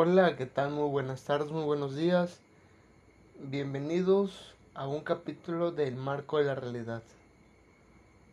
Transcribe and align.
Hola, 0.00 0.36
¿qué 0.36 0.46
tal? 0.46 0.70
Muy 0.70 0.88
buenas 0.88 1.24
tardes, 1.24 1.50
muy 1.50 1.64
buenos 1.64 1.96
días. 1.96 2.38
Bienvenidos 3.40 4.54
a 4.74 4.86
un 4.86 5.00
capítulo 5.00 5.72
del 5.72 5.96
marco 5.96 6.38
de 6.38 6.44
la 6.44 6.54
realidad. 6.54 7.02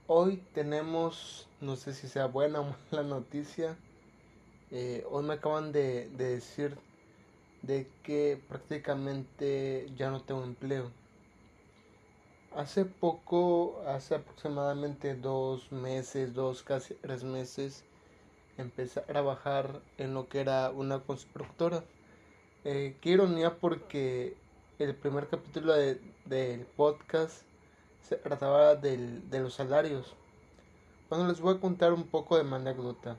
Hoy 0.06 0.38
tenemos, 0.54 1.48
no 1.62 1.76
sé 1.76 1.96
si 1.96 2.08
sea 2.08 2.28
buena 2.28 2.60
o 2.62 2.66
mala 2.92 3.02
noticia, 3.02 3.76
eh, 4.70 5.04
hoy 5.10 5.24
me 5.24 5.34
acaban 5.34 5.72
de, 5.72 6.08
de 6.10 6.36
decir 6.36 6.78
de 7.64 7.88
que 8.04 8.40
prácticamente 8.48 9.90
ya 9.98 10.12
no 10.12 10.22
tengo 10.22 10.44
empleo. 10.44 10.92
Hace 12.52 12.86
poco, 12.86 13.82
hace 13.88 14.14
aproximadamente 14.14 15.16
dos 15.16 15.72
meses, 15.72 16.36
dos 16.36 16.62
casi 16.62 16.94
tres 16.94 17.24
meses, 17.24 17.84
empecé 18.58 19.00
a 19.00 19.06
trabajar 19.06 19.82
en 19.98 20.14
lo 20.14 20.28
que 20.28 20.40
era 20.40 20.70
una 20.72 21.00
constructora. 21.00 21.84
Eh, 22.64 22.96
qué 23.02 23.12
ironía 23.12 23.58
porque 23.58 24.36
el 24.80 24.96
primer 24.96 25.28
capítulo 25.28 25.74
de, 25.74 26.02
del 26.26 26.66
podcast 26.66 27.44
se 28.02 28.16
trataba 28.18 28.76
del, 28.76 29.30
de 29.30 29.40
los 29.40 29.54
salarios. 29.54 30.16
Bueno, 31.10 31.28
les 31.28 31.40
voy 31.40 31.56
a 31.56 31.60
contar 31.60 31.94
un 31.94 32.08
poco 32.08 32.38
de 32.38 32.44
mi 32.44 32.56
anécdota. 32.56 33.18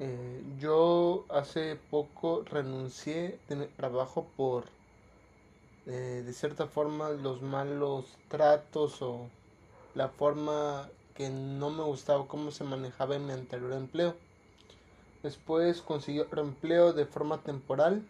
Eh, 0.00 0.42
yo 0.58 1.24
hace 1.28 1.74
poco 1.90 2.44
renuncié 2.44 3.40
de 3.48 3.56
mi 3.56 3.66
trabajo 3.66 4.28
por, 4.36 4.66
eh, 5.86 6.22
de 6.24 6.32
cierta 6.32 6.68
forma, 6.68 7.10
los 7.10 7.42
malos 7.42 8.16
tratos 8.28 9.02
o 9.02 9.28
la 9.94 10.08
forma 10.08 10.88
que 11.18 11.30
no 11.30 11.70
me 11.70 11.82
gustaba 11.82 12.28
cómo 12.28 12.52
se 12.52 12.62
manejaba 12.62 13.16
en 13.16 13.26
mi 13.26 13.32
anterior 13.32 13.72
empleo. 13.72 14.14
Después 15.24 15.82
consiguió 15.82 16.22
otro 16.22 16.42
empleo 16.42 16.92
de 16.92 17.06
forma 17.06 17.42
temporal. 17.42 18.06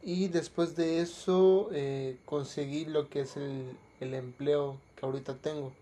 Y 0.00 0.28
después 0.28 0.76
de 0.76 1.00
eso 1.00 1.68
eh, 1.72 2.16
conseguí 2.26 2.84
lo 2.84 3.08
que 3.08 3.22
es 3.22 3.36
el, 3.36 3.76
el, 3.98 4.14
empleo 4.14 4.76
que 4.94 5.04
ahorita 5.04 5.34
tengo. 5.34 5.72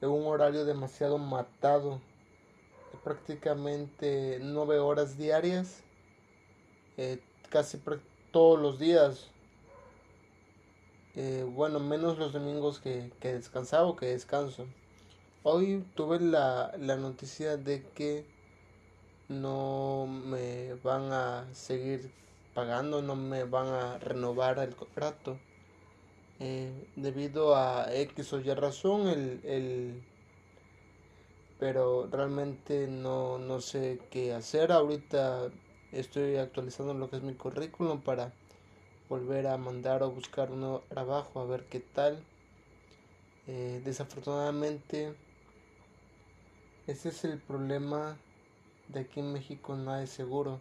En 0.00 0.10
un 0.10 0.28
horario 0.28 0.64
demasiado 0.64 1.18
matado. 1.18 2.00
Prácticamente 3.02 4.38
nueve 4.40 4.78
horas 4.78 5.18
diarias. 5.18 5.82
Eh, 6.98 7.20
casi 7.50 7.80
todos 8.30 8.60
los 8.60 8.78
días. 8.78 9.26
Eh, 11.16 11.44
bueno, 11.52 11.80
menos 11.80 12.16
los 12.16 12.32
domingos 12.32 12.78
que, 12.78 13.10
que 13.18 13.32
descansaba 13.32 13.88
o 13.88 13.96
que 13.96 14.06
descanso. 14.06 14.66
Hoy 15.48 15.84
tuve 15.94 16.18
la, 16.18 16.74
la 16.76 16.96
noticia 16.96 17.56
de 17.56 17.80
que 17.94 18.24
no 19.28 20.08
me 20.08 20.74
van 20.82 21.12
a 21.12 21.44
seguir 21.54 22.10
pagando, 22.52 23.00
no 23.00 23.14
me 23.14 23.44
van 23.44 23.68
a 23.68 23.96
renovar 23.98 24.58
el 24.58 24.74
contrato. 24.74 25.36
Eh, 26.40 26.72
debido 26.96 27.54
a 27.54 27.94
X 27.94 28.32
o 28.32 28.40
Y 28.40 28.52
razón, 28.54 29.06
el, 29.06 29.40
el, 29.44 30.02
pero 31.60 32.08
realmente 32.10 32.88
no, 32.88 33.38
no 33.38 33.60
sé 33.60 34.00
qué 34.10 34.34
hacer. 34.34 34.72
Ahorita 34.72 35.52
estoy 35.92 36.38
actualizando 36.38 36.92
lo 36.92 37.08
que 37.08 37.18
es 37.18 37.22
mi 37.22 37.34
currículum 37.34 38.00
para 38.00 38.32
volver 39.08 39.46
a 39.46 39.56
mandar 39.58 40.02
o 40.02 40.10
buscar 40.10 40.50
un 40.50 40.62
nuevo 40.62 40.80
trabajo, 40.88 41.38
a 41.38 41.46
ver 41.46 41.62
qué 41.70 41.78
tal. 41.78 42.18
Eh, 43.46 43.80
desafortunadamente, 43.84 45.14
ese 46.86 47.08
es 47.08 47.24
el 47.24 47.38
problema 47.38 48.16
de 48.88 49.00
aquí 49.00 49.20
en 49.20 49.32
México 49.32 49.74
no 49.76 49.96
es 49.96 50.10
seguro. 50.10 50.60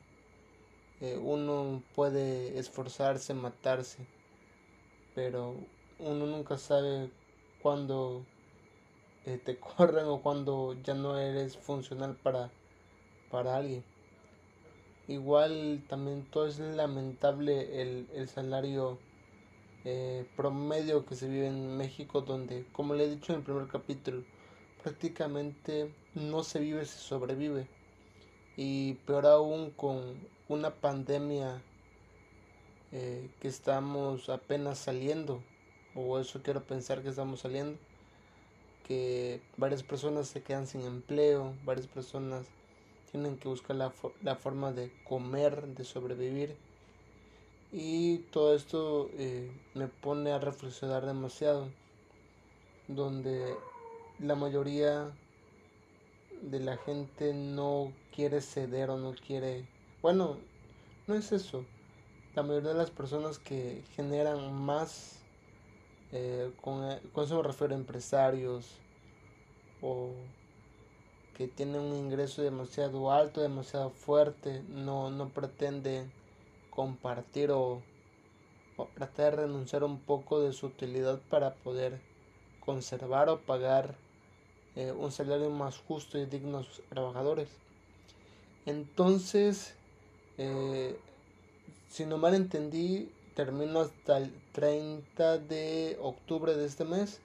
Eh, 1.02 1.20
uno 1.22 1.84
puede 1.94 2.58
esforzarse, 2.58 3.34
matarse, 3.34 4.06
pero 5.14 5.56
uno 6.00 6.26
nunca 6.26 6.58
sabe 6.58 7.10
cuándo 7.62 8.26
eh, 9.26 9.38
te 9.44 9.60
corren 9.60 10.06
o 10.06 10.22
cuando 10.22 10.76
ya 10.84 10.94
no 10.94 11.20
eres 11.20 11.58
funcional 11.58 12.16
para, 12.16 12.50
para 13.30 13.58
alguien. 13.58 13.84
Igual 15.08 15.84
también 15.88 16.26
todo 16.32 16.48
es 16.48 16.58
lamentable 16.60 17.82
el, 17.82 18.08
el 18.16 18.28
salario 18.28 18.98
eh, 19.84 20.26
promedio 20.36 21.06
que 21.06 21.16
se 21.16 21.28
vive 21.28 21.48
en 21.48 21.78
México 21.78 22.22
donde, 22.22 22.66
como 22.72 22.96
le 22.96 23.04
he 23.04 23.10
dicho 23.10 23.34
en 23.34 23.40
el 23.40 23.46
primer 23.46 23.68
capítulo, 23.68 24.24
prácticamente 24.86 25.92
no 26.14 26.44
se 26.44 26.60
vive, 26.60 26.86
se 26.86 27.00
sobrevive. 27.00 27.68
Y 28.56 28.94
peor 29.08 29.26
aún 29.26 29.72
con 29.72 30.14
una 30.48 30.76
pandemia 30.76 31.60
eh, 32.92 33.28
que 33.40 33.48
estamos 33.48 34.30
apenas 34.30 34.78
saliendo 34.78 35.42
o 35.96 36.20
eso 36.20 36.44
quiero 36.44 36.62
pensar 36.62 37.02
que 37.02 37.10
estamos 37.10 37.40
saliendo 37.40 37.80
que 38.88 39.42
varias 39.58 39.82
personas 39.82 40.28
se 40.28 40.44
quedan 40.44 40.68
sin 40.68 40.82
empleo 40.82 41.56
varias 41.66 41.88
personas 41.88 42.46
tienen 43.10 43.38
que 43.38 43.48
buscar 43.48 43.76
la, 43.78 43.92
la 44.22 44.36
forma 44.36 44.72
de 44.72 44.92
comer 45.04 45.66
de 45.66 45.84
sobrevivir. 45.84 46.56
Y 47.72 48.20
todo 48.32 48.54
esto 48.54 49.10
eh, 49.18 49.50
me 49.74 49.88
pone 49.88 50.32
a 50.32 50.38
reflexionar 50.38 51.08
demasiado 51.08 51.70
donde 52.88 53.56
la 54.20 54.36
mayoría 54.36 55.12
de 56.42 56.60
la 56.60 56.78
gente 56.78 57.34
no 57.34 57.92
quiere 58.14 58.42
ceder 58.42 58.90
o 58.90 58.98
no 58.98 59.14
quiere... 59.16 59.68
Bueno, 60.02 60.38
no 61.08 61.16
es 61.16 61.32
eso. 61.32 61.66
La 62.36 62.44
mayoría 62.44 62.72
de 62.72 62.78
las 62.78 62.92
personas 62.92 63.40
que 63.40 63.84
generan 63.96 64.54
más, 64.54 65.24
eh, 66.12 66.52
con, 66.62 67.00
con 67.14 67.24
eso 67.26 67.38
me 67.38 67.44
refiero 67.44 67.74
a 67.74 67.78
empresarios 67.78 68.80
o 69.82 70.12
que 71.36 71.48
tienen 71.48 71.82
un 71.82 71.96
ingreso 71.96 72.42
demasiado 72.42 73.12
alto, 73.12 73.42
demasiado 73.42 73.90
fuerte, 73.90 74.64
no, 74.70 75.10
no 75.10 75.30
pretenden 75.30 76.12
compartir 76.70 77.52
o, 77.52 77.82
o 78.78 78.86
tratar 78.96 79.36
de 79.36 79.44
renunciar 79.44 79.84
un 79.84 80.00
poco 80.00 80.40
de 80.40 80.54
su 80.54 80.68
utilidad 80.68 81.20
para 81.30 81.56
poder 81.56 82.00
conservar 82.66 83.30
o 83.30 83.42
pagar 83.42 83.96
eh, 84.76 84.92
un 84.92 85.12
salario 85.12 85.50
más 85.50 85.78
justo 85.78 86.18
y 86.18 86.26
digno 86.26 86.60
a 86.60 86.64
sus 86.64 86.82
trabajadores. 86.90 87.50
Entonces, 88.66 89.76
eh, 90.38 91.00
si 91.90 92.06
no 92.06 92.18
mal 92.18 92.34
entendí, 92.34 93.10
termino 93.36 93.82
hasta 93.82 94.18
el 94.18 94.34
30 94.54 95.38
de 95.38 95.98
octubre 96.02 96.56
de 96.56 96.66
este 96.66 96.84
mes 96.84 97.22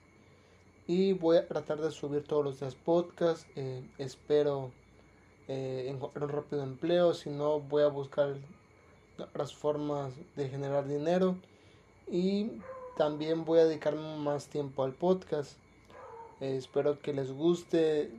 y 0.87 1.13
voy 1.13 1.37
a 1.37 1.47
tratar 1.47 1.81
de 1.81 1.91
subir 1.91 2.23
todos 2.23 2.43
los 2.43 2.59
días 2.59 2.75
podcast. 2.75 3.45
Eh, 3.55 3.83
espero 3.97 4.71
encontrar 5.47 6.23
un 6.23 6.29
rápido 6.29 6.63
empleo, 6.63 7.13
si 7.13 7.29
no 7.29 7.59
voy 7.59 7.83
a 7.83 7.87
buscar 7.87 8.37
otras 9.19 9.53
formas 9.53 10.13
de 10.37 10.47
generar 10.47 10.87
dinero 10.87 11.35
y 12.09 12.51
también 12.95 13.45
voy 13.45 13.59
a 13.59 13.65
dedicarme 13.65 14.17
más 14.17 14.47
tiempo 14.47 14.83
al 14.83 14.93
podcast. 14.93 15.57
Espero 16.41 16.99
que 16.99 17.13
les 17.13 17.31
guste. 17.31 18.09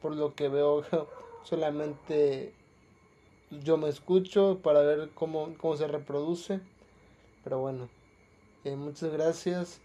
Por 0.00 0.14
lo 0.14 0.34
que 0.34 0.48
veo, 0.48 0.84
solamente 1.42 2.52
yo 3.50 3.76
me 3.76 3.88
escucho 3.88 4.60
para 4.62 4.80
ver 4.80 5.10
cómo, 5.14 5.52
cómo 5.58 5.76
se 5.76 5.88
reproduce. 5.88 6.60
Pero 7.42 7.58
bueno, 7.58 7.88
eh, 8.64 8.76
muchas 8.76 9.12
gracias. 9.12 9.80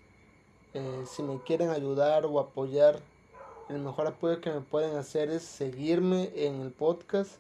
Eh, 0.76 1.04
si 1.06 1.24
me 1.24 1.42
quieren 1.42 1.70
ayudar 1.70 2.26
o 2.28 2.40
apoyar, 2.40 3.00
el 3.68 3.80
mejor 3.80 4.08
apoyo 4.08 4.42
que 4.42 4.52
me 4.52 4.62
pueden 4.62 4.96
hacer 4.96 5.32
es 5.32 5.42
seguirme 5.42 6.32
en 6.36 6.62
el 6.62 6.72
podcast 6.72 7.40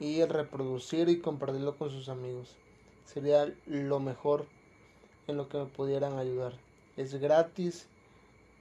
y 0.00 0.24
reproducir 0.24 1.10
y 1.10 1.20
compartirlo 1.20 1.76
con 1.76 1.90
sus 1.90 2.08
amigos. 2.08 2.56
Sería 3.04 3.52
lo 3.66 4.00
mejor 4.00 4.46
en 5.26 5.36
lo 5.36 5.48
que 5.48 5.58
me 5.58 5.66
pudieran 5.66 6.18
ayudar. 6.18 6.54
Es 6.96 7.14
gratis 7.14 7.86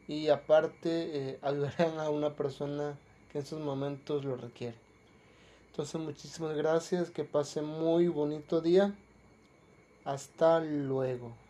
y 0.08 0.30
aparte 0.30 1.32
eh, 1.32 1.40
ayudarán 1.42 2.00
a 2.00 2.10
una 2.10 2.36
persona 2.36 2.98
que 3.32 3.40
en 3.40 3.44
estos 3.44 3.60
momentos 3.60 4.24
lo 4.24 4.36
requiere. 4.36 4.76
Entonces 5.72 6.02
muchísimas 6.02 6.56
gracias, 6.56 7.12
que 7.12 7.24
pase 7.24 7.62
muy 7.62 8.08
bonito 8.08 8.62
día. 8.62 8.96
Hasta 10.06 10.60
luego. 10.62 11.47